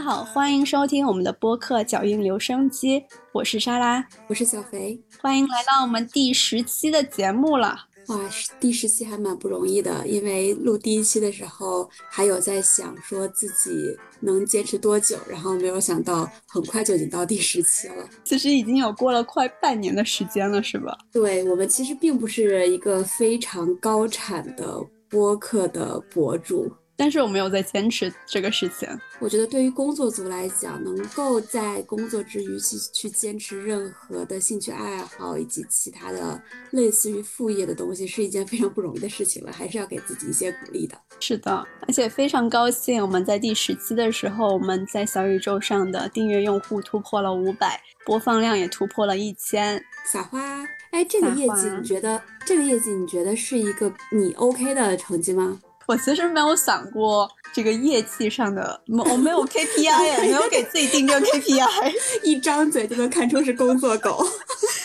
[0.00, 2.98] 大家好，欢迎收听我们的播客《脚印留声机》，
[3.32, 7.78] 我是莎拉，我是小肥，欢迎来到我们第十期的节目了。
[8.06, 8.18] 哇，
[8.58, 18.08] 第十期还蛮不容易的，因为录第一期的时候还有在想说自己能坚持多久，然后没有想到很快就已经到第十期了。
[18.24, 20.96] 其实已经有过了快半年的时间了，是吧？
[21.12, 26.72] 对我们其实并不是一个非常高产的播客的博主。
[27.00, 28.86] 但是我没有在坚持这个事情。
[29.18, 36.38] 我觉得对于工作族来讲，能够在工作之余去去坚持任何的兴趣爱好以及其他的
[36.72, 40.94] 类似于副业的东西，是一件非常不容易的事情了，还是要给自己一些鼓励的。
[41.20, 49.82] 是的，而且非常高兴，我们在第十期的时候，我们在小宇宙上的订阅用户突破了五百，播放量也突破了一千。
[50.04, 50.62] 撒花！
[50.90, 52.20] 哎，这个业绩你觉得？
[52.44, 55.58] 这个业绩你觉得是一个你 OK 的成绩吗？
[55.90, 64.24] 我其实没有想过这个业绩上的，我没有 KPI，没有给自己定这个 KPI， 一张嘴就能看出是工作狗。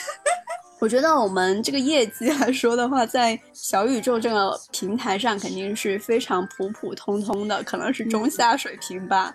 [0.81, 9.31] 我觉得我们这个业绩来说的话，在小宇宙这个平台上肯定是非常普普通通的，可能是中下水平吧。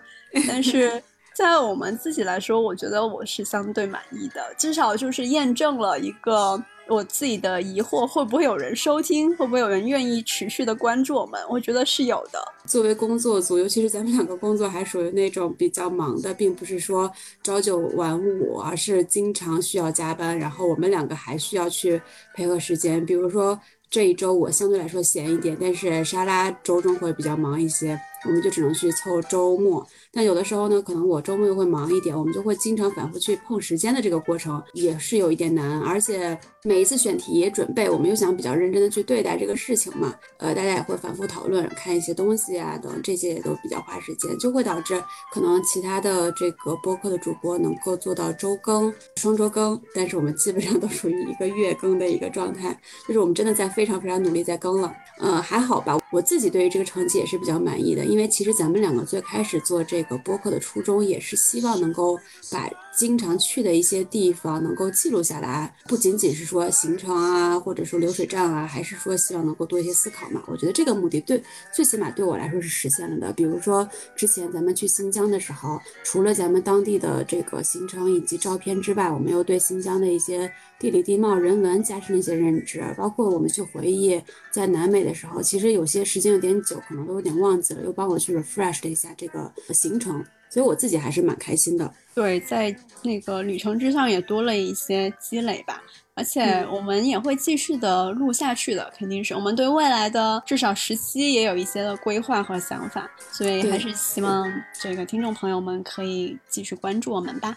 [0.49, 1.01] 但是
[1.37, 6.61] 在我们自己来说，我觉得我是相对满意的，至少就是验证了一个。
[6.91, 9.31] 我自己的疑惑，会不会有人收听？
[9.37, 11.41] 会不会有人愿意持续的关注我们？
[11.49, 12.43] 我觉得是有的。
[12.67, 17.09] 作为工作组，尤其是咱们两个工作还属于那种比较忙的，并不是说
[17.45, 20.37] 朝九晚五，而是经常需要加班。
[20.37, 22.03] 然后我们两个还需要去
[22.35, 23.07] 配合时间。
[23.07, 27.97] 比如说这一周我相对来说闲一点，但是莎拉周中会比较忙一些，
[28.27, 29.87] 我们就只能去凑周末。
[30.13, 35.81] 但有的时候呢，可能我周末又会忙一点，我们就会经常反复去碰时间的这个过程，也是有一点难。
[35.81, 45.01] 而且每一次选题准备，我们又想比较认真的去对待这个事情嘛，呃，大家也会反复讨论，看一些东西啊等这些也都比较花时间，就会导致
[45.33, 52.77] 可能其他的这个播客的主播能够做到周更、双周更，但是我们基本上都属于一个月更的一个状态，
[53.07, 54.93] 就是我们真的在非常非常努力在更了。
[55.23, 60.01] 嗯，还好吧，我自己对于这个成绩也是比较满意的，因为其实咱们两个最开始做这。
[60.11, 62.19] 个播客的初衷也是希望能够
[62.51, 62.69] 把。
[63.01, 70.43] 经常去的一些地方能够记录下来，不仅仅是说行程啊，或者说流水账啊，还是说希望能够多一些思考嘛。
[70.47, 73.33] 我觉得这个目的对，最起码对我来说是实现了的。
[73.33, 82.85] 比如说之前咱们去新疆的时候，除了咱们当地的这个行程以及照片之外，我们又对新疆的一些地理地貌、人文加深了一些认知。
[82.99, 90.23] 包括我们去回忆在南美的时候，其实有些时间有点久，可能都有点忘记了，又帮我去 refresh 了一下这个行程。
[90.51, 91.91] 所以我自己还是蛮开心的。
[92.15, 95.81] 对，在那个旅程之上也多了一些积累吧，
[96.15, 107.57] 而且我们也会继续的录下去的，肯定是我们对未来的至少十期也有一些的规划和想法，所以还是希望这个听众朋友们可以继续关注我们吧。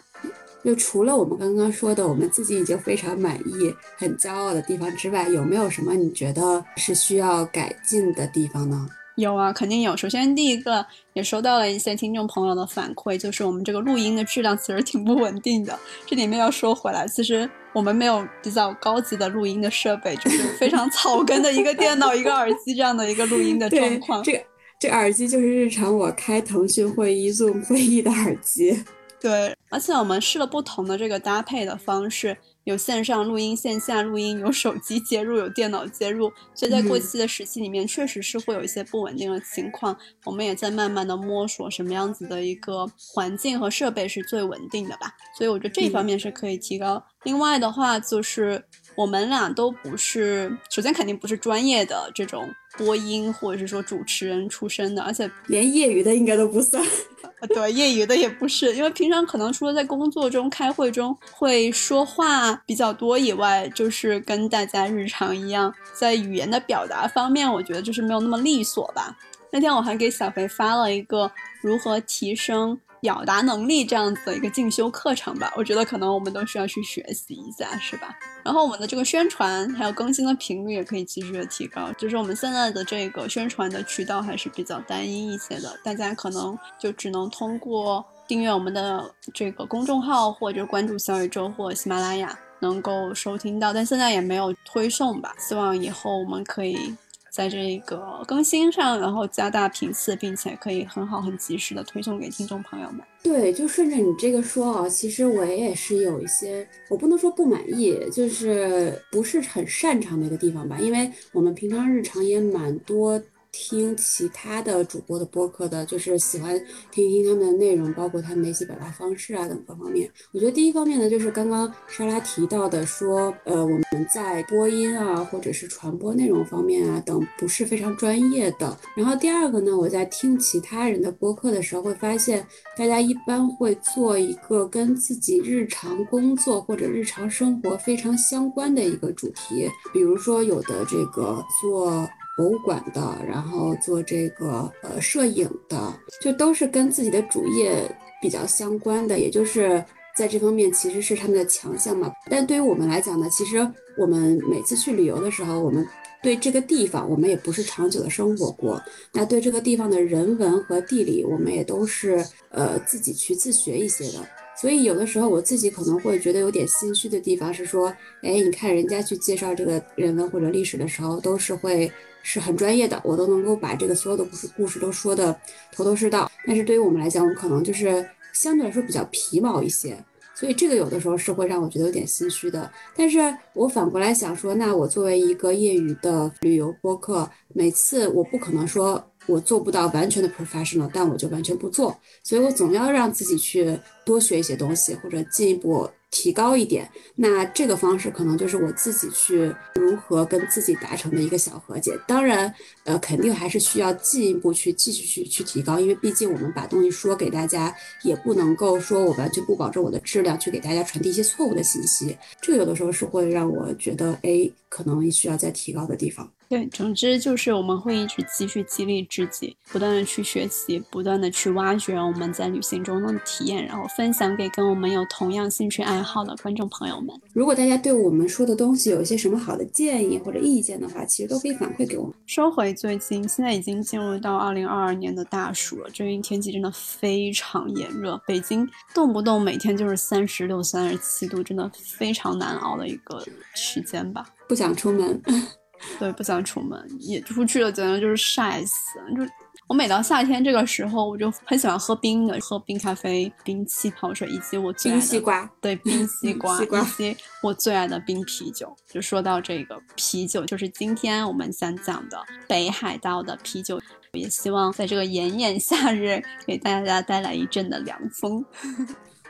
[0.63, 8.87] 就除了我们刚刚说的我们自己已经非常满意、很骄傲的地方之外，有没有什么你觉得是需要改进的地方呢？
[9.15, 9.95] 有啊，肯定有。
[9.95, 15.77] 首先，第一个也收到了一些听众朋友的反馈，就是我们这个录音的质量其实挺不稳定的。
[16.07, 24.23] 这里面要说回来，其实我们没有比较高级的录音的设备，就是非常草根的一个电脑、一个耳机这样的一个录音的状况。
[24.23, 24.43] 这
[24.79, 28.83] 这耳机就是日常我开腾讯会议、Zoom 会议的耳机。
[29.21, 32.35] 对，而且我们试了不同的这个搭配的方式。
[32.63, 39.97] 有线上录音，线下录音，有手机接入，有电脑接入，所以在过去的时期里面，确实是会有一些不稳定的情况。
[40.23, 45.13] 我们也在慢慢的摸索什么样子的一个环境和设备是最稳定的吧。
[45.37, 47.03] 所以我觉得这一方面是可以提高。
[47.23, 48.63] 另外的话，就是
[48.95, 56.83] 我们俩都不是，首先肯定不是专业的这种播音或者是说主持人出身的，而且连业余的应该都不算。
[57.49, 69.17] 对，业余的也不是，因为平常可能除了在工作中、开会中会说话比较多以外，就是跟大家日常一样，在语言的表达方面，我觉得就是没有那么利索吧。
[69.51, 71.31] 那天我还给小肥发了一个
[71.61, 72.79] 如何提升。
[73.03, 78.17] 表达能力这样子的一个进修课程吧，我觉得可能我们都需要去学习一下，是吧？
[78.45, 81.91] 然后我们的这个宣传还有更新的频率也可以继续的提高。
[81.97, 95.35] 就是我们现在的这个宣传的渠道还是比较单一一些的，大家可能就只能通过订阅我们的这个公众号或者关注小宇宙或喜马拉雅能够收听到，但现在也没有推送吧。
[95.37, 96.95] 希望以后我们可以。
[97.33, 102.99] 在这个更新上，然后加大频次，并且可以很好、很及时的推送给听众朋友们。
[103.23, 110.77] 对，就顺着你这个说啊，其实我也是有一些，我不能说不满意，就是不是很擅长的一个地方吧。
[110.79, 113.19] 因为我们平常日常也蛮多
[113.53, 116.59] 听其他的主播的播客的，就是喜欢
[116.91, 120.11] 听一听他们的内容，包括他们的一些表达方式啊等各方面。
[120.33, 128.75] 我觉得第一方面呢，就是刚刚莎拉提到的，说呃我们在播音啊或者是传播内容方面啊等不是非常专业的。
[128.95, 132.45] 然后第二个呢，我在听其他人的播客的时候，会发现
[132.75, 142.09] 大家一般会做一个跟自己日常工作或者日常生活非常相关的一个主题，比如说有的这个做。
[142.35, 147.89] 博物馆的，然后做这个呃摄影的，就都是跟自己的主业
[148.21, 149.83] 比较相关的，也就是
[150.17, 152.11] 在这方面其实是他们的强项嘛。
[152.29, 153.57] 但对于我们来讲呢，其实
[153.97, 155.87] 我们每次去旅游的时候，我们
[156.23, 158.81] 对这个地方我们也不是长久的生活过，
[159.11, 164.27] 那对这个地方的人文和地理，我们也都是呃自己去自学一些的。
[164.59, 167.89] 所以有的时候我自己可能会觉得有点心虚的地方是说，
[168.23, 171.91] 哎，你看人家去介绍这个人文或者历史的时候，都是会。
[172.23, 175.37] 是很专业的，我都能够把这个所有的故事故事都说的
[175.71, 176.31] 头头是道。
[176.47, 178.03] 但是对于我们来讲，我们可能就是
[178.33, 179.95] 相对来说比较皮毛一些，
[180.33, 182.71] 所以这个有的时候是会让我觉得有点心虚的。
[182.95, 183.19] 但是
[183.53, 195.89] 我反过来想说，那我作为一个业余的旅游播客，每次我不可能说我做不到完全的 professional，但我就完全不做，所以我总要让自己去多学一些东西，或者进一步。
[196.13, 201.99] 提高一点，那这个方式可能就是我自己去如何跟自己达成的一个小和解。
[202.07, 212.15] 当然，呃，肯定还是需要进一步去继续去去提高，因为毕竟我们把东西说给大家，也不能够说我完全不保证我的质量，去给大家传递一些错误的信息。
[212.39, 216.31] 这个有的时候是会让我觉得，哎，可能需要再提高的地方。
[216.53, 227.19] 对，总之就是我们会一直继续激励自己，不断的去学习，不断的去挖掘我们在旅行中的体验，然后分享给跟我们有同样兴趣爱好的观众朋友们。
[227.33, 232.13] 如果大家对我们说的东西有一些什么好的建议或者意见的话，其实都可以反馈给我们。
[232.27, 244.23] 说回最近，现在已经进入到二零二二年的大暑了，最近天气真的非常炎热，北京动不动每天就是三十六、三十七度，真的非常难熬的一个时间吧。
[244.47, 245.19] 不想出门。
[245.99, 248.99] 对，不想出门，也出去了，简直就是晒死。
[249.15, 249.25] 就
[249.67, 258.75] 我每到夏天这个时候，我就很喜欢喝冰的，喝冰咖啡、冰气泡水，以及我最爱的冰西瓜，对，冰西 瓜，以及我最爱的冰啤酒。
[258.91, 263.79] 就说到这个啤酒，就是今天我们想讲的北海道的啤酒，
[264.11, 268.45] 也希望在这个炎炎夏日给大家带来一阵的凉风。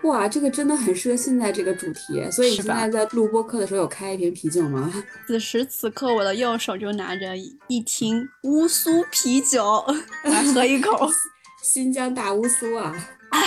[0.04, 4.92] 哇，这个真的很适合现在这个主题，所以你现在在录播课的时候有开一瓶啤酒吗？
[5.26, 9.86] 此时此刻，我的右手就拿着一听乌苏啤酒，
[10.24, 11.10] 来喝一口。
[11.64, 12.94] 新疆大乌苏啊！
[13.30, 13.40] 哎，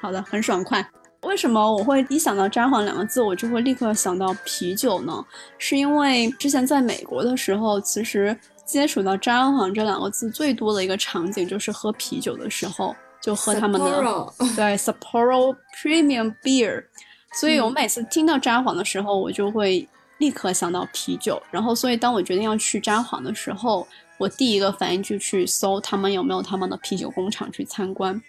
[0.00, 0.86] 好的，很爽快。
[1.22, 5.24] 为什么我会一想到札幌两个字，我就会立刻想到啤酒呢？
[5.56, 12.94] 是因为之前在美国的时候，其实接触到札幌这两个字最多的一个场景就是喝啤酒的时候。
[13.20, 16.84] 就喝他们的对 Sapporo Premium Beer，
[17.34, 19.86] 所以我每次听到札幌的时候，我就会
[20.18, 21.42] 立刻想到啤酒。
[21.50, 23.86] 然后，所以当我决定要去札幌的时候，
[24.18, 28.20] 我第一个反应就去搜他们有没有他们的啤酒工厂去参观。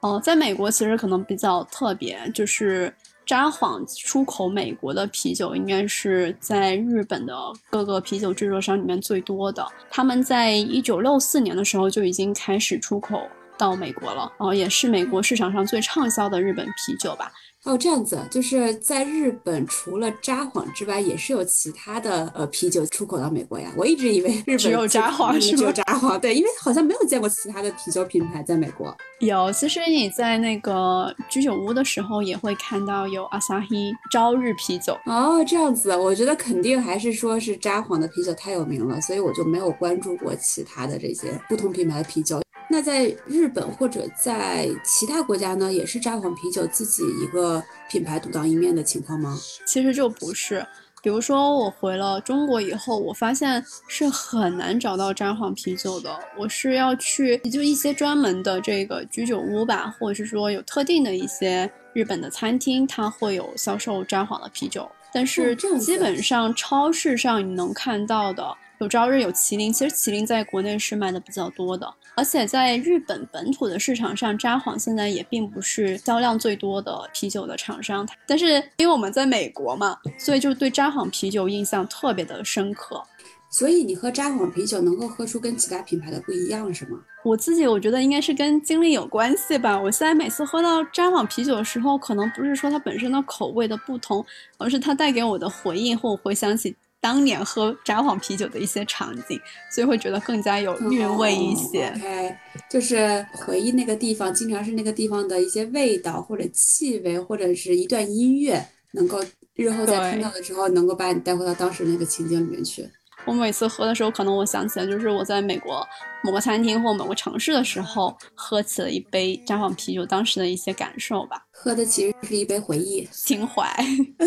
[0.00, 7.34] 哦，在美国其实可能比较特别，就是札幌出口美国的啤酒应该是在日本的
[7.70, 9.66] 各个啤酒制作商里面最多的。
[9.90, 13.26] 他们在一九六四年的时候就已经开始出口。
[13.56, 17.30] 到美国了，然后也是美国市场上最畅销的日本啤酒吧。
[17.64, 23.72] 哦，这样子，就是在日本除了札幌之外，也是有其他的呃啤酒出口到美国呀。
[23.74, 26.18] 我一直以为日本只有札幌，只有札幌。
[26.18, 28.94] 对，因为好像没有见过其他的啤酒品牌在美国。
[29.20, 34.98] 有，其实你在那个居酒屋的时候也会看到有 Asahi 朝日啤酒。
[35.06, 42.43] 哦，这样子，我觉得肯定还是说是札幌的啤酒太有名了，所以我就没有关注过其他的这些不同品牌的啤酒。
[42.74, 49.38] 那在日本或者在其他国家呢，也是札幌啤酒自己一个品牌独当一面的情况吗？
[49.64, 50.66] 其实就不是。
[51.00, 56.18] 比如说我回了中国以后，我发现是很难找到札幌啤酒的。
[56.36, 64.90] 我是要去就一些专门的这个居酒屋吧，或者是说有特定的一些日本的餐厅，它会有销售札幌的啤酒。
[65.12, 68.52] 但是基本上超市上你能看到的。
[68.78, 69.72] 有朝日，有麒麟。
[69.72, 78.06] 其实麒麟在国内是卖的比较多的，而且在日本本土的市场上，札幌现在也并不是销量最多的啤酒的厂商。
[78.26, 83.02] 但是因为我们在美国嘛，所以就对札幌啤酒印象特别的深刻。
[83.48, 86.98] 所以你喝札幌啤酒能够喝出跟其他品牌的不一样，是吗？
[87.22, 89.80] 我自己我觉得应该是跟经历有关系吧。
[89.80, 94.26] 我现在每次喝到札幌啤酒的时候，可能不是说它本身的口味的不同，
[94.58, 96.74] 而是它带给我的回忆或回想起。
[97.04, 99.38] 当年喝札幌啤酒的一些场景，
[99.70, 101.92] 所以会觉得更加有韵味一些。
[101.94, 102.34] OK，
[102.70, 109.22] 就是回忆那个地方，经常是那个地方的一些味道或者气味，或者是一段音乐，能够
[109.54, 112.88] 日后在听到的时候，能够把你带回到当时那个情景里面去。
[113.26, 115.86] 我每次喝的时候，可能我想起来就是我在美国
[116.22, 121.42] 某个餐厅或某个城市的时候，喝起了一杯札幌啤酒，当时的一些感受吧。
[121.50, 123.64] 喝的其实是一杯回忆、情怀。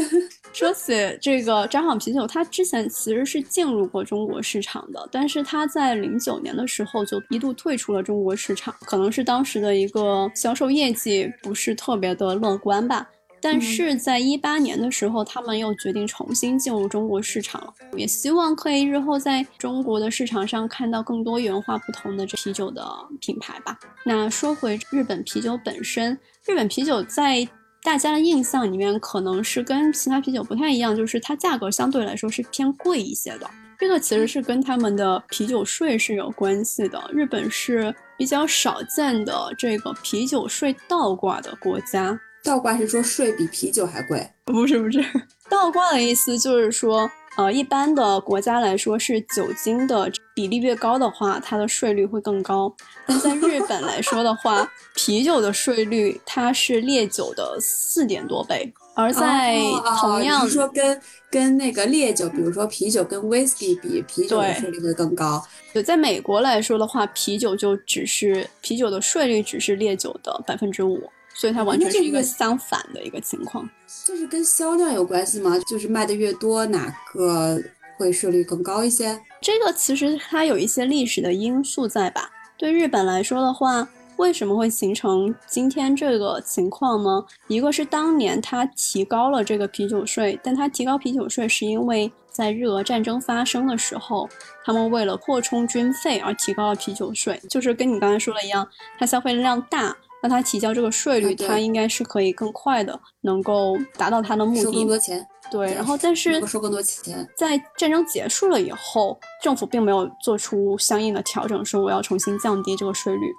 [0.52, 13.08] 说起这个札幌啤酒，它之前其实是进入过中国市场的，但是它在零九年的时候就一度退出了中国市场，可能是当时的一个销售业绩不是特别的乐观吧。
[13.42, 22.84] 但是在一八年的时候，他们又决定重新进入中国市场了，也希望可以日后在中国的市场上看到更多元化不同的这啤酒的
[23.22, 23.78] 品牌吧。
[24.04, 27.48] 那说回日本啤酒本身，日本啤酒在
[27.84, 33.50] 大家的印象里面可能是跟其他啤酒不太一样，就是它价格相对来说是偏贵一些的。
[33.80, 37.00] 这个其实是跟他们的啤酒税是有关系的。
[37.14, 42.20] 日本是比较少见的这个啤酒税倒挂的国家。
[42.48, 44.26] 倒挂是说税比啤酒还贵？
[44.46, 45.04] 不是不是，
[45.50, 52.74] 倒挂的意思就是说，呃，一般的国家来说是酒精的比例越高的话，它的税率会更高。
[53.06, 59.60] 但在日本来说的话， 啤酒的税率它是烈酒的四点多倍，而在
[60.00, 65.46] 同样，你说跟跟那个烈酒，比如说啤酒跟 whisky 比，啤酒的税率会更高。
[65.74, 71.04] 对，在美国来说的话，啤酒就只是啤酒的税率只是烈酒的百分之五。
[71.38, 73.70] 所以它完全是一个相反的一个情况，
[74.04, 75.58] 这是跟销量有关系吗？
[75.68, 77.62] 就是卖的越多，哪个
[77.98, 79.20] 会税率更高一些？
[79.40, 82.32] 这个其实它有一些历史的因素在吧？
[82.58, 87.24] 对日本来说的话，为什么会形成今天这个情况呢？
[87.48, 94.28] 一个是当年它提高了这个啤酒税，但它提高啤酒税是因为在日俄战争发生的时候，
[94.66, 98.68] 他们为了扩充军费而提高了啤酒税，就是跟你刚才说的一样，
[98.98, 99.96] 它消费量大。
[100.22, 104.64] 那他提交这个税率，他应该是可以更快的，能够达到他的目的。
[104.64, 105.28] 收更多钱。
[105.50, 107.26] 对，然后但是收更多钱。
[107.38, 113.32] 在战争结束了以后，政府并没有做出相应的调整，说我要重新降低这个税率，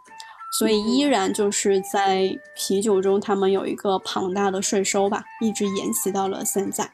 [0.59, 6.91] 所以依然就是在啤酒中，他们有一个庞大的税收吧，一直沿袭到了现在。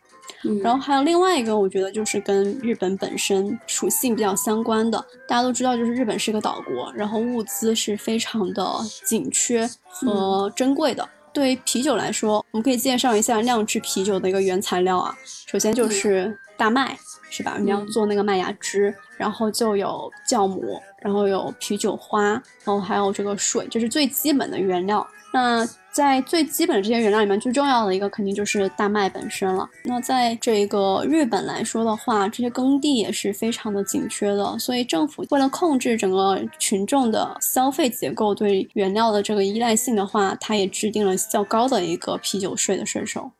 [0.62, 4.98] 然后还有另外一个，我觉得就是跟日本本身属性比较相关的。
[5.26, 8.62] 大家都知道，就是日本是一个岛国，然后物资是非常的
[9.04, 11.08] 紧缺和珍贵的。
[11.32, 15.14] 对于啤酒来说，我们可以介绍一下酿制啤酒的一个原材料啊。
[15.46, 16.96] 首先就是大麦，
[17.30, 17.56] 是吧？
[17.58, 22.22] 你要做那个麦芽汁，然后就有酵母，然后有啤酒花，
[22.62, 25.04] 然后还有这个水，这是最基本的原料。
[25.32, 29.68] 那在最基本的这些原料里面，最重要的一个肯定就是大麦本身了。
[29.84, 43.30] 那在这个日本来说的话，这些耕地也是非常的紧缺的，所以政府为了控制整个群众的消费结构对原料的这个依赖性的话，它也制定了较高的一个啤酒税的税收。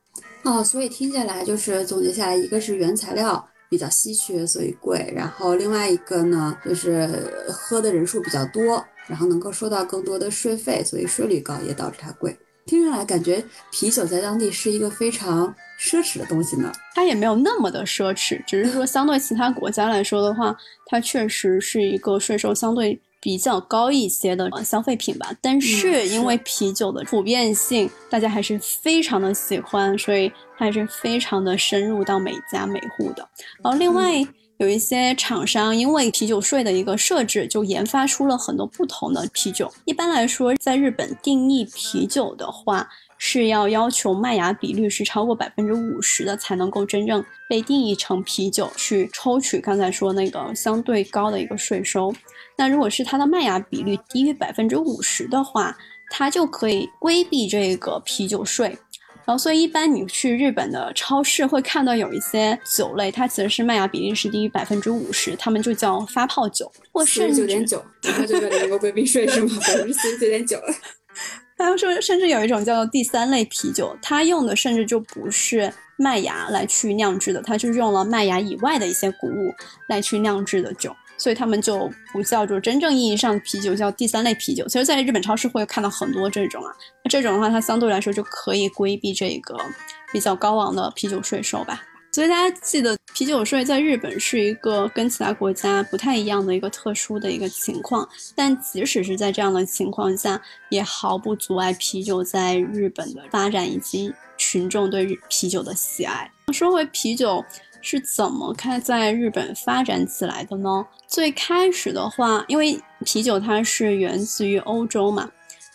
[0.44, 7.08] 哦，所以听下来就是总结下来，一个是原材料比较稀缺，所以贵；然后另外一个呢，就是
[7.49, 12.37] 喝的人数比较多，然后能够收到更多的税费，所以税率高也导致它贵。
[12.66, 16.73] 听上来感觉啤酒在当地是一个非常奢侈的东西呢。
[16.94, 20.56] 它也没有那么的奢侈，只是说相对其他国家来说的话，
[20.87, 25.30] 它确实是一个税收相对比较高一些的消费品吧。
[25.42, 33.28] 但是因为啤酒的普遍性，大家还是非常的喜欢，所以它还是非常的深入到每家每户的。
[33.62, 34.26] 然后另外。
[34.58, 39.73] 有一些厂商因为啤酒税的一个设置，就研发出了很多不同的啤酒。
[39.84, 52.14] 一般来说，在日本定义啤酒的话，是要要求麦芽比率是超过百分之五十的，才能够真正被定义成啤酒，去抽取刚才说那个相对高的一个税收。
[52.56, 55.76] 那如果是它的麦芽比率低于百分之五十的话，
[56.11, 58.78] 它就可以规避这个啤酒税。
[59.26, 69.57] 然后，所以一般你去日本的超市会看到有一些酒类，它其实是麦芽比例是低于百分之五十，他们就叫发泡酒，或四十九点九，然后就为了能够规避税是吗？
[69.66, 70.61] 百分之四十九点九。
[71.57, 79.54] 他们说，甚至有一种叫做第三类啤酒，它用的甚至就不是麦芽来去酿制的，它是用了麦芽以外的一些谷物
[79.88, 80.95] 来去酿制的酒。
[81.25, 84.69] 所以他们就不叫做真正意义上的啤酒，叫第三类啤酒。
[84.69, 86.71] 其实，在日本超市会看到很多这种啊。
[87.02, 89.57] 那这种的话，它相对来说就可以规避这个
[90.12, 91.83] 比较高昂的啤酒税收吧。
[92.12, 98.07] 所以大家记得，啤酒税在日本是一个跟其他国家不太一样的一个特殊的一个情况。
[98.37, 100.38] 但即使是在这样的情况下，
[100.69, 106.31] 也毫不阻碍啤酒在日本的发展以及群众对啤酒的喜爱。
[106.52, 107.43] 说回啤酒。
[107.85, 110.87] 是怎么开在日本发展起来的呢？
[111.07, 115.31] 最开始的话，因为啤酒它是源自于欧洲嘛，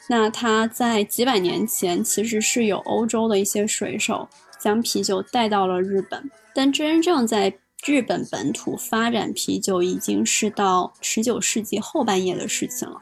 [0.09, 4.27] 那它在几百年前其实是有欧洲的一些水手
[4.59, 7.53] 将啤酒带到了日本，但真正在
[7.85, 12.97] 日本本土发展啤酒已经是到十九世纪后半叶的事情了。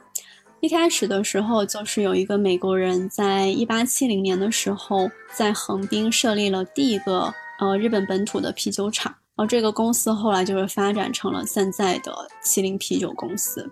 [0.59, 13.69] 一开始的时候，就是有一个美国人在一八七零年的时候，在横滨设立了第一个呃日本本土的啤酒厂，然后这个公司后来就是发展成了现在的麒麟啤酒公司。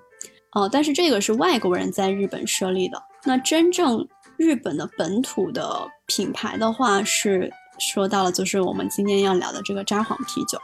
[0.54, 3.02] 哦，但是这个是外国人在日本设立的。
[3.26, 10.58] 那真正日本的本土的品牌的话，是说到了就是我们今天要聊的这个札幌啤酒。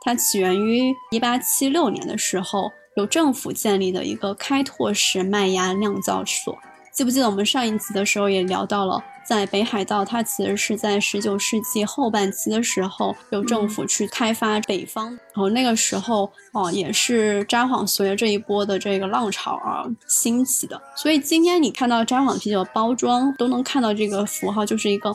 [0.00, 6.56] 它起源于一八七六年的时候，由政府建立的一个开拓式麦芽酿造所。
[6.92, 15.08] 记不记得我们上一集的时候也聊到了，在北海道，它其实是在十九世纪后半期的时候，由政府去开发北方。
[15.08, 20.80] 然后那个时候，哦，也是札幌随着这一波的这个浪潮而兴起的。
[20.96, 25.14] 所以今天你看到札幌啤酒的包装都能看到这个符号，就是一个。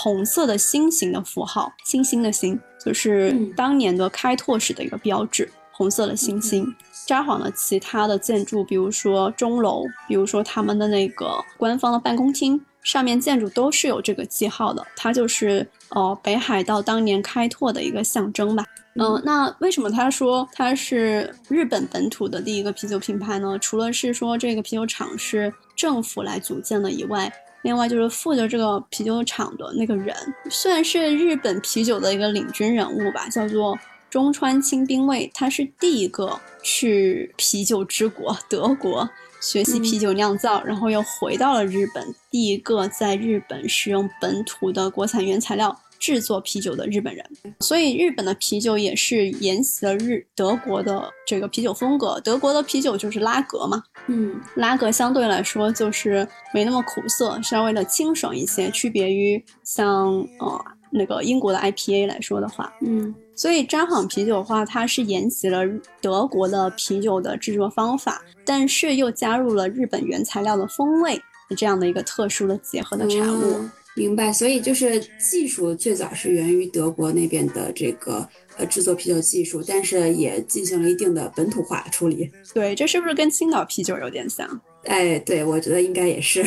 [0.00, 5.50] 红色的星形的符号，星星的星，就是当年的开拓史的一个标志。
[5.72, 6.72] 红色的星星。
[7.04, 18.64] 札幌的其他的建筑，比如说钟楼，比如说他们的那个官方的办公厅，上面建筑都是有这个记号的，它就是呃北海道当年开拓的一个象征吧。
[18.94, 23.58] 嗯，那为什么他说它是日本本土的第一个啤酒品牌呢？
[23.60, 27.30] 除了是说这个啤酒厂是政府来组建的以外。
[27.60, 30.16] 另外就是负责这个啤酒厂的那个人，
[30.48, 33.78] 虽然是日本啤酒的一个领军人物吧，叫做
[34.08, 39.06] 中川清兵卫，他是第一个去啤酒之国德国
[39.40, 45.78] 学习啤酒酿造，然后又回到了日本，第一个在日本使用本土的国产原材料。
[46.00, 52.20] 制作啤酒的日本人，所以日本的啤酒也是沿袭了日德国的这个啤酒风格。
[52.20, 60.06] 德国的啤酒就是拉格嘛，嗯，拉格相对来说就是没那么苦涩，稍微的清爽一些，区别于像
[60.38, 65.62] 呃那个英国的 IPA 来说的话，嗯，所以札幌啤酒的话，它是沿袭了
[66.00, 71.22] 德国的啤酒的制作方法，但是又加入了日本原材料的风味
[71.56, 73.60] 这样的一个特殊的结合的产物。
[73.94, 82.28] 明白，所以就是技术最早是源于德国那边的这个呃制作啤酒技术，但是也进行了一定的本土化处理。
[82.52, 84.60] 对，这是不是跟青岛啤酒有点像？
[84.84, 86.44] 哎，对，我觉得应该也是。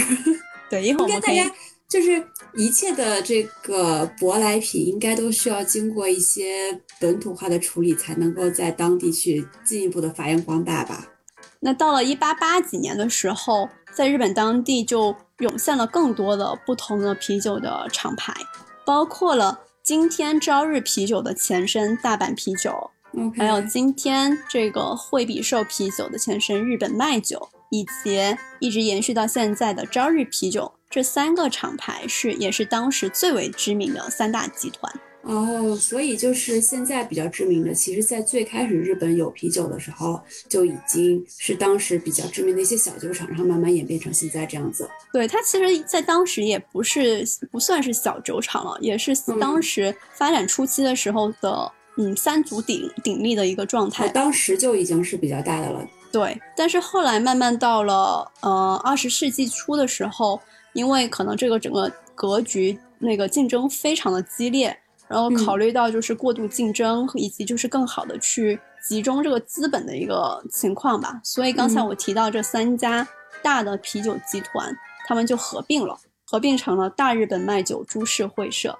[0.70, 1.50] 对，一会儿我们大家
[1.92, 2.26] 就是
[2.56, 11.10] 一切的这个舶来品，应该都需要经过一些本土化的处理，才能够在当地去进一步的发扬光大吧。
[11.60, 15.14] 那到了一八八几年的时候，在日本当地就。
[15.42, 18.32] 涌现了更多的不同的啤酒的厂牌，
[18.86, 22.92] 包括了今天朝日啤酒的前身大阪啤酒，
[23.36, 28.20] 还有今天这个惠比寿啤酒的前身日本麦酒，以及
[28.60, 34.94] 一直延续到现在的朝日啤酒，这三个厂牌是也是当时最为知名的三大集团。
[35.24, 44.90] 哦，所以就是现在比较知名的，其实，在最开始日本有啤酒的时候，就已经是当时比较知名的一些小酒厂，然后慢慢演变成现在这样子。
[45.14, 54.10] 对，它其实，在当时也不是不算是小酒厂了，也是当时发展初期的时候的，嗯，三足鼎鼎立的一个状态。
[54.10, 55.88] 当时就已经是比较大的了。
[56.12, 60.40] 对，但是后来慢慢到了呃二十世纪初的时候，
[60.74, 64.78] 因为可能这个整个格局那个竞争非常的激烈。
[65.08, 73.06] 然后考虑到就是过度竞争，以及就是更好的去集中这个资本的一个情况吧，所以刚才我提到这三家
[73.44, 74.74] 大的啤酒集团，
[75.06, 78.80] 他们就合并了，合并成了大日本卖酒株式会社。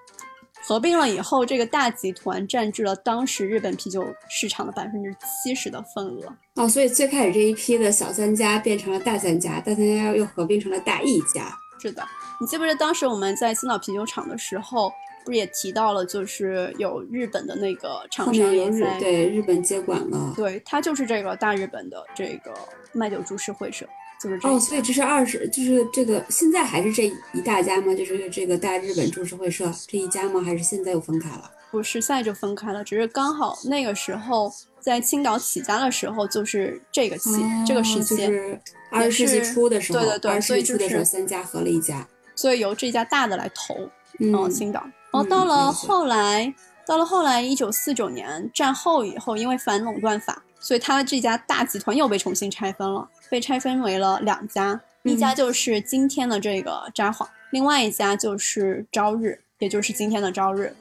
[0.64, 6.34] 合并了以后，这个大集团占据了当时日本啤酒市场的百分之七十的份额。
[6.56, 11.52] 哦，所以最开始这一批的小三家变成了大三家，大三家又合并成了大一家。
[11.82, 12.08] 是的，
[12.40, 14.92] 你记不记得当时我们在青岛啤酒厂的时候？
[15.24, 22.52] 不是也提到了，就是有日本的那个厂商也在对日本接管了，对，他就是这个大日本的这个
[22.92, 23.88] 麦酒株式会社，
[24.22, 27.94] 就是哦，所以这是二十，就是这个现在还是这一大家吗？
[27.96, 30.42] 就是这个大日本株式会社这一家吗？
[30.42, 31.50] 还是现在又分开了？
[31.72, 38.60] 不是，现在就分开了，只是刚好那个时候在青岛起家的时候，就是这个期这个时期，就是
[38.92, 42.06] 二十世纪初的时候，对对对，所以就是三家合了一家，
[42.36, 44.82] 所以由这家大的来投，嗯，青岛。
[45.14, 46.54] 然后到了后来，
[46.86, 60.74] 到了后来，一九四九年战后以后，因为反垄断法，所以它这家大集团又被重新拆分了，被拆分为了两家，一家就是今天的这个札幌，另外一家就是朝日，也就是今天的朝日。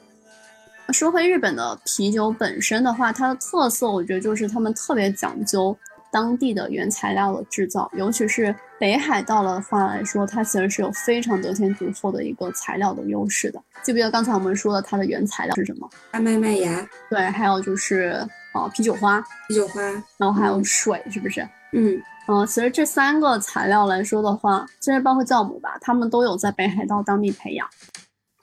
[0.93, 5.75] 说回日本的啤酒本身的话，它的特色我觉得就是他们特别讲究
[6.11, 13.61] 当地的原材料的制造，尤其是北海道的话来说，它其实是有非常得天独厚的一个材料的优势的。
[13.81, 15.89] 记不记得刚才我们说的它的原材料是什么？
[16.11, 19.81] 大麦麦芽，对，还有就是呃啤酒花，啤酒花，
[20.17, 21.41] 然后还有水，是不是？
[21.73, 27.67] 嗯嗯，其实这三个材料来说的话，其实包括酵母吧，他们都有在北海道当地培养。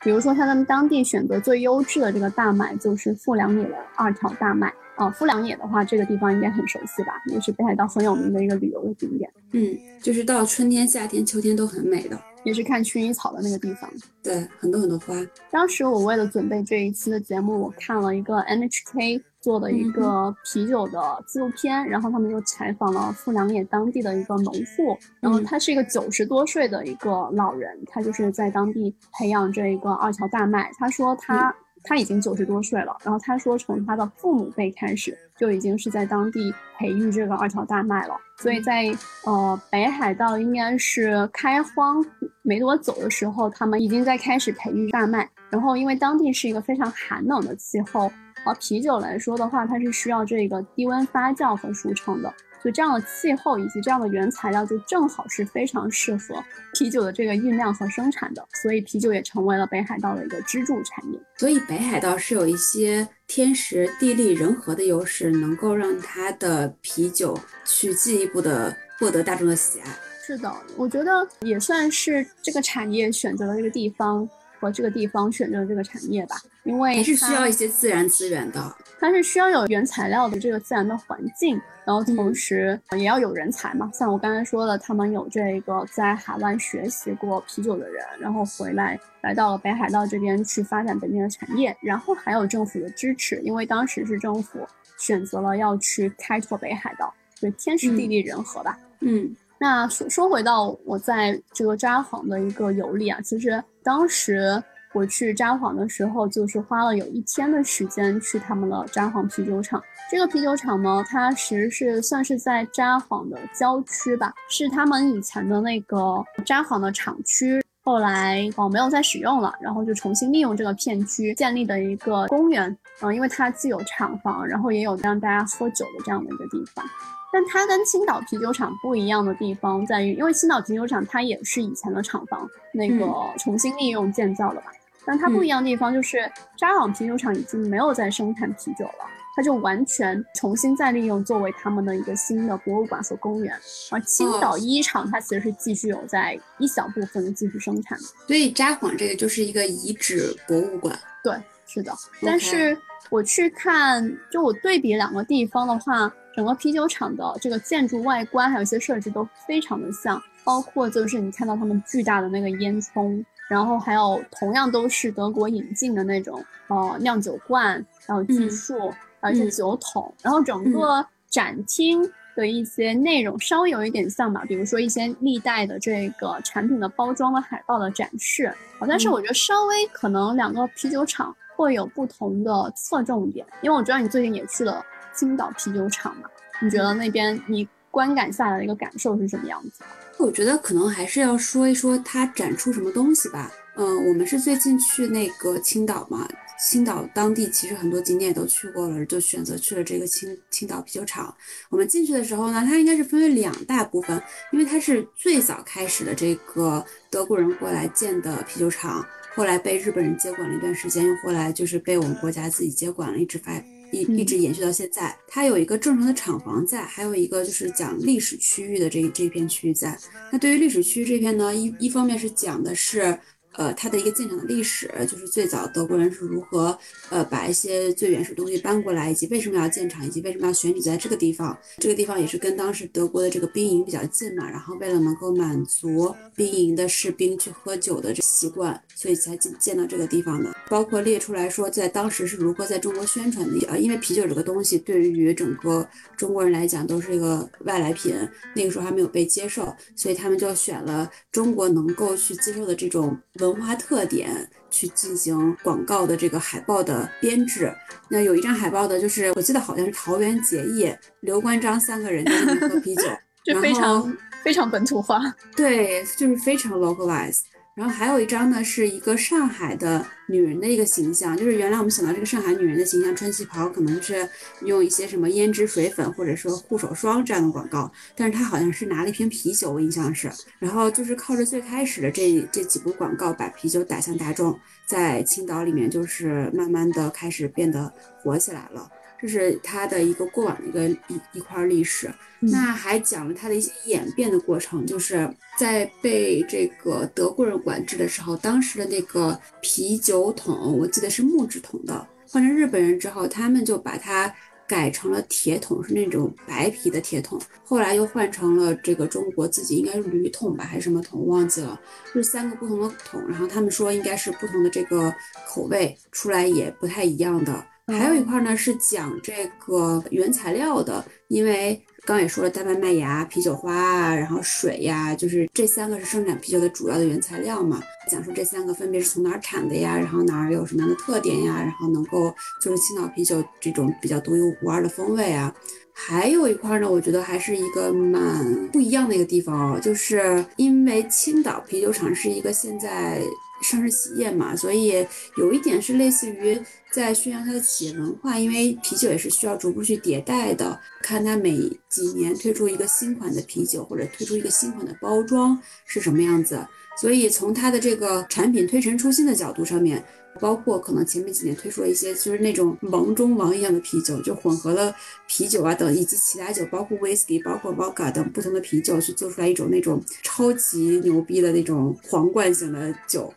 [0.00, 5.10] 比如说，像他们当地选择最优质的这个大麦就是富良野的二条大麦啊。
[5.10, 7.12] 富良野的话，这个地方应该很熟悉吧？
[7.26, 9.30] 也是北海道很有名的一个旅游的景点。
[9.52, 13.90] 嗯，就是到春天、夏天、秋天都很美的，也是看薰衣草的那个地方。
[14.22, 15.14] 对，很多很多花。
[15.50, 19.22] 当时我为了准备这一期的节目，我看了一个 NHK。
[19.48, 30.70] 做的一个啤酒的纪录片，然后他们就采访了富良野当地的一个农户，然后他是一个九十多岁的一个老人，他就是在当地培养这一个二乔大麦。
[30.78, 42.04] 他说他他已经九十多岁了，然后他说从他的父母辈开始就已经是在当地培育这个二乔大麦了，所以在呃北海道应该是开荒
[42.42, 48.12] 没多久的时候，他们已经在开始培育大麦，然后因为当地是一个非常寒冷的气候。
[48.44, 56.42] 而啤酒来说的话，它是需要这个低温发酵和熟成的，所以这样的气候以及这样的原材料就正好是非常适合
[56.74, 61.18] 啤酒的这个酝酿和生产的，所以啤酒也成为了北海道的一个支柱产业。
[61.36, 69.86] 所以北海道是有一些天时地利人和的优势，能够让它的啤酒去进一步的获得大众的喜爱。
[70.24, 74.28] 是的，我觉得也算是这个产业选择了这个地方。
[74.58, 83.90] 和这个地方选择这个产业吧，因为还是需要一些自然资源的，它是需要有原材料的这个自然的环境，然后同时也要有人才嘛。
[83.92, 94.66] 像我刚才说的，他们有这个在海外学习过啤酒的人，然后回来来到了北海道这边去发展本地的产业，然后还有政府的支持，因为当时是政府
[94.98, 98.78] 选择了要去开拓北海道，对，天时地利人和吧。
[99.00, 99.34] 嗯。
[99.60, 104.62] 那说说回到我在这个札幌的一个游历啊，其实当时
[104.94, 109.82] 我去札幌的时候，就是花了有一天的时间去他们的札幌啤酒厂。
[110.10, 122.74] 这个啤酒厂呢，它其实是算是在札幌的郊区吧，是他们以前的那个札幌的厂区，后来哦没有再使用了，然后就重新利用这个片区建立的一个公园。
[123.02, 126.84] 嗯，因为它既有厂房，然后也有让大家喝酒的这样的一个地方。
[127.32, 133.06] 但它跟青岛啤酒厂不一样的地方在于，因为青岛啤酒厂它也是以前的厂房那个
[133.38, 134.72] 重新利用建造的吧。
[135.04, 143.58] 但它不一样的地方就是，札幌啤酒厂已经没有在生产啤酒了，它就完全重新再利用作为他们的一个新的博物馆和公园。
[143.90, 148.04] 而青岛一厂它其实是继续有在一小部分的继续生产的。
[148.26, 150.98] 所以札幌这个就是一个遗址博物馆。
[151.24, 151.34] 对，
[151.66, 151.90] 是的。
[152.20, 152.76] 但是
[153.10, 156.12] 我去看，就我对比两个地方的话。
[156.36, 178.54] 整个啤酒厂的这个建筑外观还有一些设计都非常的像，包括就是你看到他们巨大的那个烟囱，然后还有同样都是德国引进的那种呃酿酒罐，还有技术，还有一些酒桶，然后整个展厅的一些内容稍微有一点像吧，比如说一些历代的这个产品的包装的海报的展示，
[178.86, 184.80] 但是我觉得稍微可能两个啤酒厂会有不同的侧重点，因为我知道你最近也去了。
[185.12, 186.28] 青岛啤酒厂嘛，
[186.62, 189.82] 你觉得那边你观感下来的一个感受是什么样子？
[190.16, 193.50] 我觉得可能还是要说一说它展出什么东西吧。
[193.74, 196.28] 嗯，我们是最近去那个青岛嘛，
[196.60, 201.34] 青岛当地其实很多景点都去过了，就选择去了这个青青岛啤酒厂。
[201.68, 209.04] 我们进去的时候呢，它应该是分为两大部分，因为它是最早开始的这个德国人过来建的啤酒厂，
[209.38, 213.52] 后来被日本人接管了一段时间，又后来就是被我们国家自己接管了，一直发。
[213.92, 219.96] 一一直延续到现在，它有一个正常的厂房在，还有一个就是讲历史区域的这这片区域在。
[220.32, 223.16] 那对于历史区域这片呢，一一方面是讲的是。
[223.52, 226.78] 呃，它的一个建厂的历史，就是最早德国人是如何
[227.10, 231.58] 呃把一些最原始东西搬过来，以及为什么要建厂，以及为什么要选址在这个地方。
[231.78, 240.54] 这个地方也是跟当时德国的这个兵营比较近嘛，然后为了能够满足兵营的士兵去喝酒的这习惯，所以才建建到这个地方的。
[240.68, 243.66] 包括列出来说，在当时是如何在中国宣传的。
[243.66, 245.84] 呃，因为啤酒这个东西对于整个
[246.16, 248.14] 中国人来讲都是一个外来品，
[248.54, 253.47] 那个时候还没有被接受，所以他们就选了中国能够去接受的这种文。
[253.52, 257.74] 文化特点去进行广告的这个海报的编制，
[258.08, 263.02] 那有一张海报的，就是我记得好像是桃园结义、刘关张三个人在那喝啤酒，
[263.44, 265.20] 就非常非常本土化，
[265.56, 267.42] 对，就是非常 localized。
[267.78, 274.28] 然后还有一张呢，是一个上海的女人的一个形象，就是原来我们想到这个上海女人的形象，穿旗袍可能是
[274.62, 288.90] 用一些什么胭脂水粉或者说护手霜这样的广告，但是她好像是拿了一瓶啤酒，我印象是，然后就是靠着最开始的这这几部广告把啤酒打向大众，在青岛里面就是慢慢的开始变得火起来了。
[289.20, 292.08] 这是他的一个过往的一个一一块历史，
[292.40, 295.28] 那还讲了他的一些演变的过程，就是
[295.58, 304.32] 在被这个德国人管制的时候，当时的那个啤酒桶，我记得是木质桶的，换成日本人之后，他们就把它
[304.68, 311.80] 改成了铁桶，是那种白皮的铁桶，后来又换成了这个中国自己应该是铝桶吧，还是什么桶，忘记了，
[312.14, 315.12] 就是三个不同的桶，然后他们说应该是不同的这个
[315.48, 317.66] 口味出来也不太一样的。
[317.96, 327.80] 还有一块呢是讲这个原材料的，因为刚也说了，大麦麦芽、啤酒花啊，然后水呀，就是这三个是生产啤酒的主要的原材料嘛。
[328.10, 335.54] 讲述这三个分别是从哪儿产的呀，然后哪儿有什么样的特点呀，然后能够就是青岛啤酒这种比较独一无二的风味啊。
[335.92, 343.20] 还有一块呢，我觉得还是一个蛮不一样的一个地方哦，就是因为青岛啤酒厂是一个现在。
[343.62, 346.58] 上市企业嘛，所以有一点是类似于
[346.90, 351.56] 在宣扬它的企业文化，因为啤酒也是需要逐步去迭代的，看它每
[351.88, 356.66] 几年推出一个新款的啤酒或者推出一个新款的包装是什么样子，
[357.00, 360.02] 所以从它的这个产品推陈出新的角度上面，
[360.40, 364.94] 包括可能前面几年推出了一些就是那种王中王一样的啤酒，就混合了
[365.26, 373.32] 啤酒啊等以及其他酒，包括 whisky、包括 vodka 等不同的啤酒，去做出来一种那种超级牛逼的那种皇冠型的酒。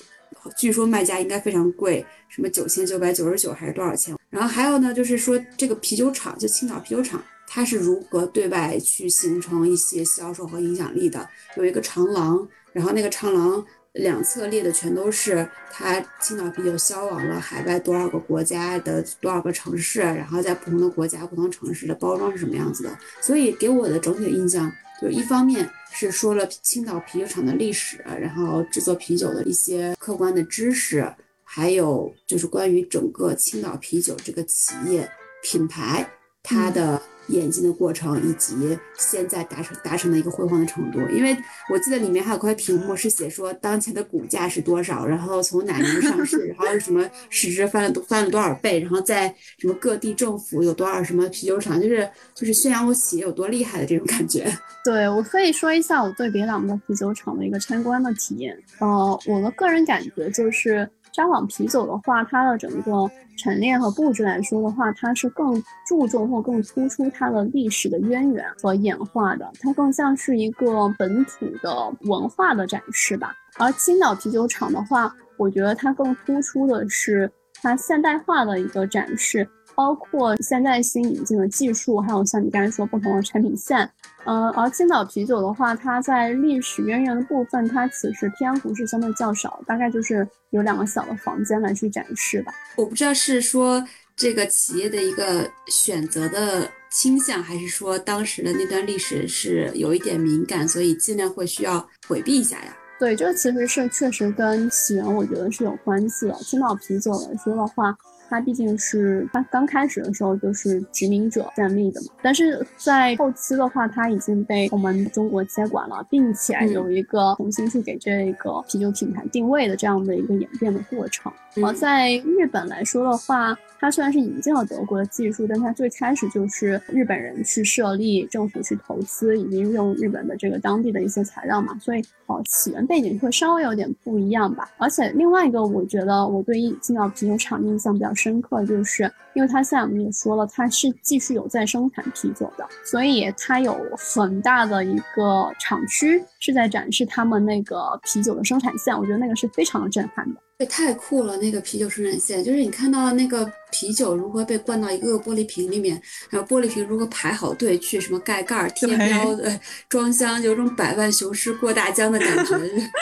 [0.58, 4.16] 据说卖家应该非常贵，什么九千九百九十九还是多少钱？
[4.30, 11.28] 然后还有呢，就是说这个啤酒厂，就青岛啤酒厂，它是如何对外去形成一些销售和影响力的？
[11.58, 22.98] 有一个长廊，然后那个长廊两侧列的全都是它青岛啤酒销往了海外多少个国家的多少个城市，然后在不同的国家、不同城市的包装是什么样子的？
[23.20, 24.72] 所以给我的整体印象。
[25.02, 31.12] 就是一方面是说了青岛啤酒厂的历史，然后制作啤酒的一些客观的知识，
[31.44, 35.10] 还有就是关于整个青岛啤酒这个企业
[35.42, 36.08] 品牌
[36.44, 37.02] 它的。
[37.32, 41.00] 演进的过程，以及现在达成达成的一个辉煌的程度。
[41.10, 41.36] 因为
[41.72, 54.46] 我记得里面还有块屏幕是写说当前的股价是多少，然后从哪年上市，然后什么市值翻了翻了多少倍，然后在什么各地政府有多少什么啤酒厂，就是就是宣扬我企业有多厉害的这种感觉。
[54.84, 58.58] 对我可以说一下我对别两个啤酒厂的一个参观的体验。
[58.80, 60.90] 呃，我的个人感觉就是。
[61.14, 73.34] 札幌啤酒的话，它的整个陈列和布置来说的话，它是更注重或更突出它的历史的渊源和演化的，它更像是一个本土的文化的展示吧。
[73.58, 77.30] 而青岛啤酒厂的话，我觉得它更突出的是
[77.62, 79.48] 它现代化的一个展示。
[79.82, 83.90] 包括现在新引进的技术，还有像你刚才说不同的产品线，
[84.26, 92.54] 嗯，而青岛啤酒的话，它在历史渊源的部分，它其实篇幅是相对较少，大概就是有两个小的房间来去展示吧。
[92.76, 93.84] 我不知道是说
[94.16, 102.78] 这个企业的一个选择的倾向，还是说当时的那段历史是有一点敏感，所以尽量会需要回避一下呀。
[103.00, 106.36] 对，这个其实是确实跟起源我觉得是有关系的。
[106.36, 107.98] 青岛啤酒来说的话。
[108.32, 121.30] 它毕竟是它刚开始的时候就是殖民者建立的嘛，但是在后期的话，它已经被我们中国接管了，并且有一个重新去给这个啤酒品牌定位的这样的一个演变的过程。
[121.62, 134.72] 而在日本来说的话，它虽然是引进了德国的技术，但它最开始就是日本人去设立，政府去投资，以及用日本的这个当地的一些材料嘛，所以哦起源背景会稍微有点不一样吧。
[134.78, 138.42] 而且另外一个，我觉得我对进到啤酒厂印象比较深。
[138.42, 150.40] 刻，就是因为它现在我们也说了，它是继续有在生产啤酒的，所以它有很大的一个厂区是在展示他们那个啤酒的生产线，我觉得那个是非常的震撼的。
[150.58, 151.38] 对，太酷了！
[151.38, 162.56] 那个啤酒生产线，就是你看到那个啤酒如何被灌到一个个玻璃瓶里面，然后玻璃瓶如何排好队去什么盖盖儿、贴标、呃装箱，有种百万雄师过大江的感觉，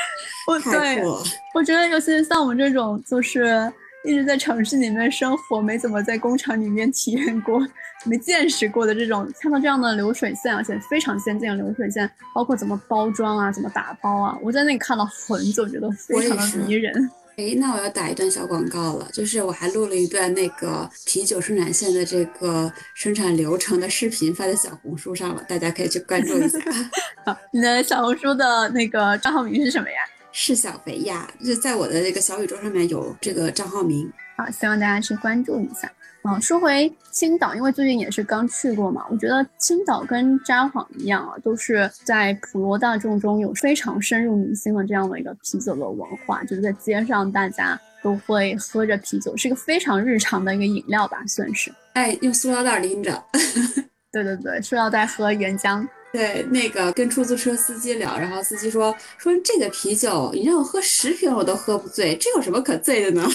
[0.63, 1.23] 太酷了。
[1.53, 3.71] 我觉得尤其是像我们这种，就是。
[4.05, 7.59] 一直在城市里面生活，没怎么在工厂里面体验过、
[8.05, 16.93] 没见识过的这种，看到这样的流水线，而且非常先进的流水线，包括怎么包装啊、怎么打包啊，我在那里看了很久，觉得非常的迷人。
[17.35, 26.59] 哎，那我要打一段小广告了，就是我还录了一段那个啤酒生产线的这个生产流程的视频，发在小红书上了，大家可以去关注一下。
[27.25, 29.97] 好，你的小红书的那个账号名是什么呀？
[30.31, 34.11] 是小肥呀，就在我的这个小宇宙上面有这个账号名。
[34.37, 35.91] 好，希望大家去关注一下。
[36.23, 51.71] 嗯，说回青岛，因为最近也是刚去过嘛，我觉得青岛跟札幌一样啊，都是在普罗大众中有非常深入民心的这样的一个啤酒的文化，就是在街上大家都会喝着啤酒，是一个非常日常的一个饮料吧，算是。
[51.93, 53.23] 哎，用塑料袋拎着。
[54.11, 55.87] 对对对，塑料袋喝原浆。
[56.11, 63.29] 对，那个跟出租车司机聊，然后司机说说这个啤酒，你让我喝十瓶我都喝不醉，这有什么可醉的呢？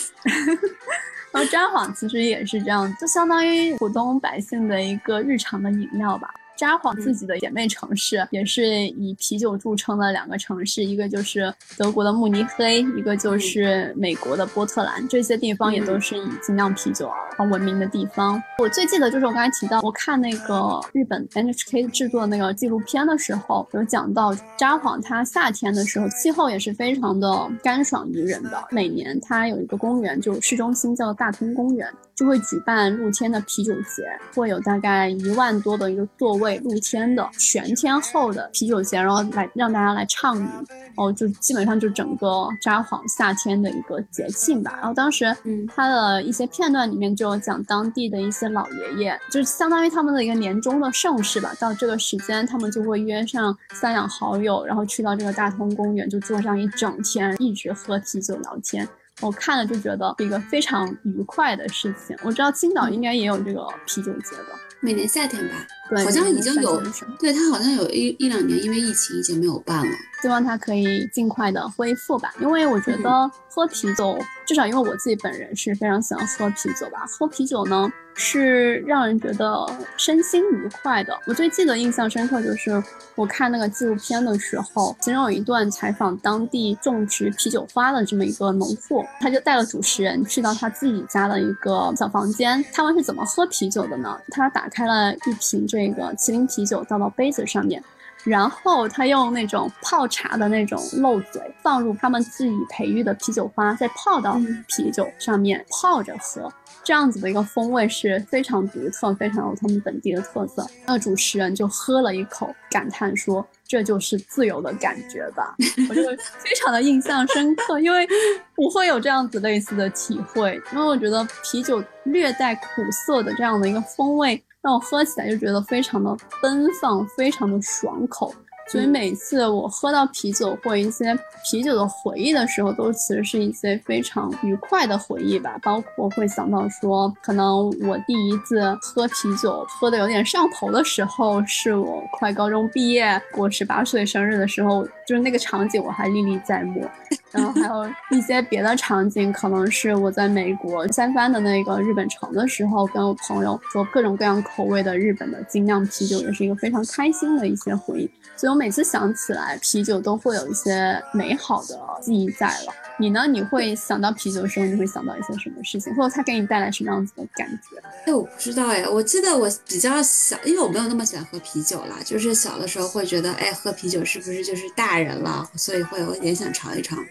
[1.31, 6.29] 然后札幌其实也是这样，就相当于普通百姓的一个日常的饮料吧。
[6.57, 15.07] 札幌自己的姐妹城市也是以啤酒著称的两个城市，一个就是德国的慕尼黑，一个就是美国的波特兰。
[15.09, 18.41] 这些地方也都是以精酿啤酒而闻名的地方。
[18.59, 28.65] 我最记得就是我刚才提到，我看那个日本 NHK 制作那个纪录片的时候，有讲到札幌它夏天的时候气候也是非常的干爽宜人的。
[28.71, 31.89] 每年它有一个公园，就市中心叫大通公园。
[32.15, 40.49] 就会举办露天的啤酒节，会有大概一万多的一个座位，露天的全天候的啤酒节，然后来让大家来畅饮，
[40.97, 44.75] 哦，就基本上就整个札幌夏天的一个节庆吧。
[44.77, 51.53] 然后当时，嗯，他的一些片段里面就有讲当地的一些老爷爷，就是相当于他们的一个年终的盛世吧。
[51.59, 58.89] 到这个时间，他们就会约上三两好友，然后去到这个大通公园，就坐上一整天，一直喝啤酒聊天。
[59.21, 62.17] 我看了就觉得是一个非常愉快的事情。
[62.23, 64.47] 我知道青岛应该也有这个啤酒节的，
[64.81, 65.55] 每年夏天吧，
[65.89, 66.83] 对，好像已经有，
[67.19, 69.93] 对，它好像有一一两年因为疫情已经没有办了。
[70.21, 77.05] 希望它可以尽快的恢复吧，因为我觉得喝啤酒，至少因为我自己本人是非常喜欢喝啤酒吧。
[77.07, 81.19] 喝啤酒呢，是让人觉得身心愉快的。
[81.27, 82.83] 我最记得印象深刻就是
[83.15, 94.19] 我看那个纪录片的时候，其中有一段采访当地种植啤酒花的这么一个农户，他就带了主持人去到他自己家的一个小房间，他们是怎么喝啤酒的呢？
[94.31, 97.83] 他打开了一瓶这个麒麟啤酒，倒到杯子上面。
[98.25, 106.51] 然后他用那种泡茶的那种漏嘴放入他们自己培育的啤酒花，再泡到啤酒上面泡着喝，
[106.85, 110.65] 这样子的一个风味是非常独特，非常有他们本地的特色。
[110.87, 115.57] 那主持人就喝了一口，感叹说：“这就是自由的感觉吧。”
[115.89, 116.03] 我就
[116.39, 118.07] 非常的印象深刻，因为
[118.55, 124.43] 不会有这样子类似的体会，因为我觉得啤酒略带苦涩的这样的一个风味。
[124.61, 128.35] 让我喝起来就觉得非常的奔放，非常的爽口，
[128.71, 135.59] 所以每次我喝到啤酒或一些啤酒的回忆的时候，都其实是一些非常愉快的回忆吧。
[135.63, 146.89] 包括会想到说，可能我第一次喝啤酒喝的有点上头的时候，是我快高中毕业过十八岁生日的时候，就是那个场景我还历历在目。
[147.31, 158.11] 然后还有一些别的场景，可能是我在美国三番的那个日本城的时候，跟我朋友做各种各样口味的日本的精酿啤酒，也是一个非常开心的一些回忆。
[158.37, 162.73] 所以我每次想起来啤酒，都会有一些美好的记忆在了。
[162.97, 163.27] 你呢？
[163.27, 167.77] 你会想到啤酒的时候，你会想到一些什么事情，或者它给你带来什么样子的感觉？
[168.07, 168.89] 哎，我不知道哎。
[168.89, 175.51] 我记得我比较小，因为我没有那么喜欢喝啤酒啦，就是小的时候会觉得，哎，喝啤酒是不是就是大人了？
[175.57, 177.05] 所以会有一点想尝一尝。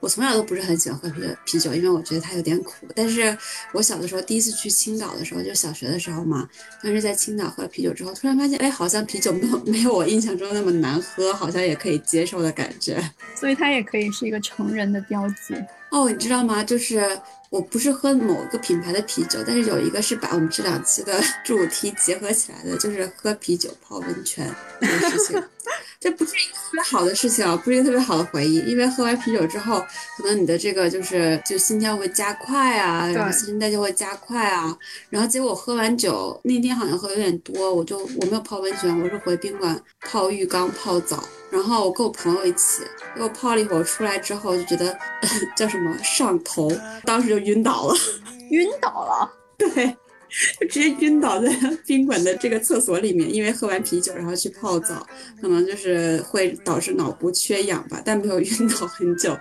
[0.00, 2.86] 我从小都不是很喜欢喝啤酒，啤酒，因为我觉得它有点苦。
[2.96, 3.36] 但是
[3.72, 6.48] 我小的时候第一次去青岛的时候，就小学的时候嘛，
[6.82, 12.98] 当时在青岛喝了啤酒之后，突然发现，哎，好像啤酒没有 没有我印象中那么难喝，好像也可以接受的感觉。
[13.34, 15.54] 所以它也可以是一个成人的标记。
[15.90, 16.64] 哦，你知道吗？
[16.64, 17.06] 就是
[17.50, 25.42] 我不是喝某个品牌的啤酒，但是有一个是把我们这两期的 主题结合起来的，就是喝啤酒泡温泉这件事情。
[26.00, 29.84] 这不是一个特别好的事情啊，不是一个特别好的回忆，因为喝完啤酒之后，
[30.16, 34.74] 可能你的这个就是就心跳会加快啊，然后新陈代谢会加快啊，
[35.10, 42.82] 然后结果喝完酒那天好像喝有点多，我就我没有泡温泉，我是回宾馆泡浴缸泡澡，然后我跟我朋友一起，
[43.14, 44.98] 结果泡了一会儿出来之后就觉得
[45.54, 46.72] 叫什么上头，
[47.04, 47.94] 当时就晕倒了，
[48.50, 49.94] 晕倒了， 对。
[50.60, 51.50] 就直接晕倒在
[51.86, 55.06] 宾馆的这个厕所里面，因为喝完啤酒然后去泡澡，
[55.40, 59.36] 可能就是会导致脑部缺氧吧，但没有 晕倒很久，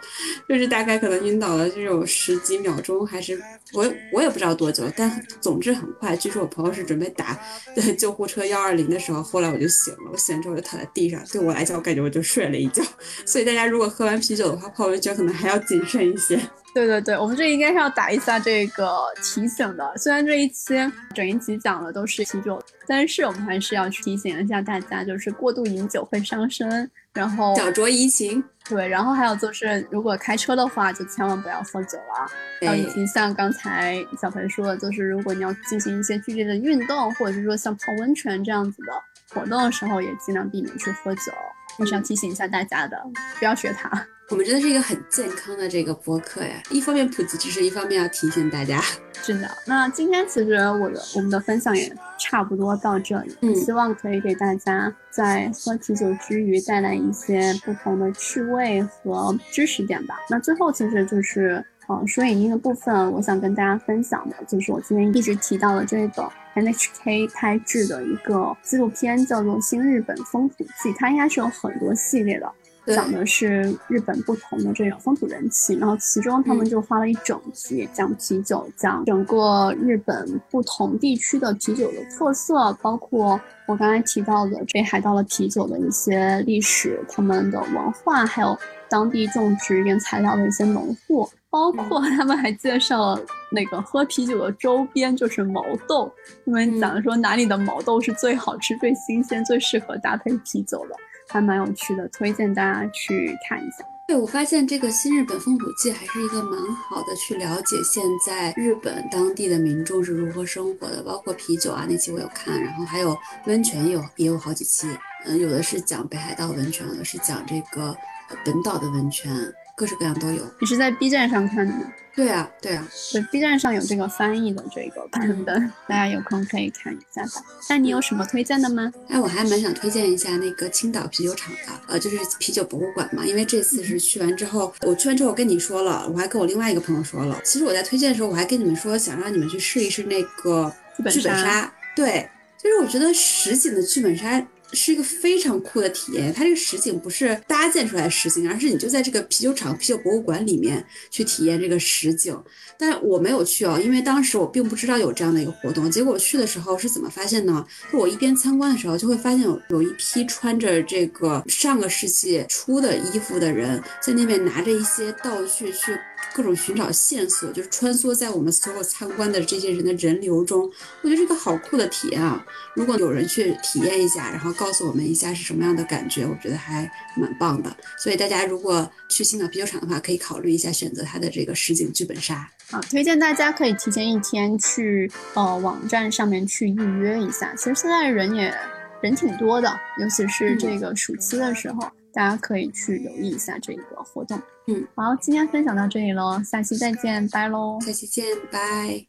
[0.48, 3.40] 就是大概可能晕倒了就有十几秒钟，还是
[3.74, 6.16] 我我也不知道多久，但总之很快。
[6.18, 7.40] 据说我朋友是准备打
[7.98, 12.84] 救护车幺二零的时候，后来我就醒了，我醒了之后就躺在地上，对我来讲我感觉我就睡了一觉。
[13.26, 16.40] 所以大家如果喝完啤酒的话，泡温泉可能还要谨慎一些。
[16.74, 19.98] 对对对，我们这应该是要打一下这个提醒的。
[19.98, 20.76] 虽然这一期
[21.16, 28.44] 整一集讲的都是啤酒，但是我们还是要去提醒一下大家，就是过度饮酒会伤身，然后小酌怡情。
[28.70, 32.32] 对，然后还有就是，如果开车的话，就千万不要喝酒了。
[32.62, 38.94] 然后以及像刚才小裴说的，就是如果你要进行一些剧烈的运动，或者是说像泡温泉这样子的
[39.34, 41.32] 活动的时候，也尽量避免去喝酒。
[41.80, 43.02] 还是要提醒一下大家的，
[43.40, 44.06] 不要学他。
[44.30, 48.80] 我们真的是一个很健康的这个播客呀，一方面普及知识，一方面要提醒大家。
[49.24, 60.16] 是的，那今天其实我的我们的分享也差不多到这里，嗯，希望可以给大家在喝啤酒之余带来一些不同的趣味和知识点吧。
[60.30, 72.48] 那最后其实就是，呃，说影音的部分，我想跟大家分享的就是我今天一直提到的这个 NHK 拍制的一个纪录片，叫做《新日本风土记》，它应该是有很多系列的。
[72.96, 88.58] 讲的是日本不同的这种风土人情，然后其中他们就花了一整集讲啤酒，讲整个日本不同地区的啤酒的特色，包括我刚才提到的北海道的啤酒的一些历史、他们的文化，还有
[88.90, 93.22] 当地种植原材料的一些农户，包括他们还介绍了
[93.52, 96.12] 那个喝啤酒的周边，就是毛豆，
[96.46, 100.96] 他们讲说哪里的毛豆是最好吃、最新鲜、最适合搭配啤酒的。
[101.30, 103.86] 还蛮有趣的，推荐大家去看一下。
[104.08, 113.16] 对我发现这个新日本风土记还是一个蛮好的，去了解现在日本当地的民众是如何生活的，包括啤酒啊那期我有看，然后还有
[113.46, 114.88] 温泉有也有好几期，
[115.26, 117.96] 嗯，有的是讲北海道温泉，有的是讲这个
[118.44, 119.32] 本岛的温泉。
[119.80, 120.44] 各式各样都有。
[120.60, 121.80] 你是在 B 站上看的吗？
[122.14, 127.42] 对啊，对啊，对 B 站上有这个翻译的这个版本，大家有空可以看一下吧。
[127.70, 128.92] 那你有什么推荐的吗？
[129.08, 133.26] 哎，我还蛮想推荐一下那个青岛啤酒厂的，呃，就是啤酒博物馆嘛。
[133.26, 137.40] 因为这次是去完之后，我去完之后我跟你说了，我还跟我另外一个朋友说了。
[137.46, 141.74] 其实我在推荐的时候，我还跟你们说，想让你们去试一试那个剧本杀。
[141.96, 142.28] 对，
[142.62, 144.46] 就是我觉得实景的剧本杀。
[144.74, 152.38] 是一个非常酷的体验，它这个实景不是搭建出来实景，而是你就在这个啤酒厂、啤酒博物馆里面去体验这个实景。
[152.78, 155.92] 但我没有去哦，因为当时我并不知道有这样的一个活动。
[155.92, 157.66] 结果去的时候是怎么发现呢？
[157.92, 165.98] 就我一边参观的时候，就会发现有有一批穿着这个上个世纪初的衣服的人，在那边拿着一些道具去。
[166.34, 172.46] 各种寻找线索，就是穿梭在我们所有参观的这些人的人流中，我觉得这个好酷的体验啊！
[172.76, 177.76] 如果有人去体验一下，然后告诉我们一下是什么样的感觉，我觉得还蛮棒的。
[177.98, 182.50] 所以大家如果去青岛啤酒厂的话，可以考虑一下选择它的这个实景剧本杀。
[182.72, 187.54] 啊，推荐大家可以提前一天去呃网站上面去预约一下。
[187.56, 188.54] 其实现在人也
[189.02, 191.92] 人挺多的，尤其是这个暑期的时候。
[192.14, 194.42] 大家可以去留意一下这个活动。
[194.68, 197.80] 嗯，好，今天分享到这里喽，下期再见，拜喽！
[197.82, 199.06] 下期见，拜。